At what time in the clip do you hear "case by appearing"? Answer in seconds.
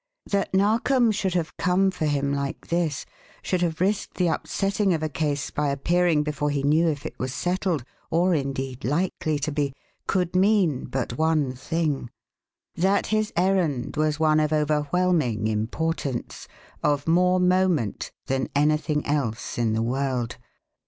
5.09-6.23